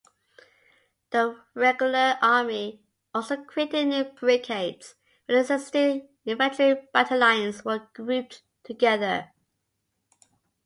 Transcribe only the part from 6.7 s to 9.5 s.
battalions were grouped together.